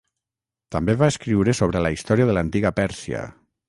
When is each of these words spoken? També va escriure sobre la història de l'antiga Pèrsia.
També 0.75 0.95
va 1.03 1.11
escriure 1.13 1.55
sobre 1.61 1.85
la 1.87 1.95
història 1.99 2.29
de 2.31 2.39
l'antiga 2.39 2.77
Pèrsia. 2.83 3.27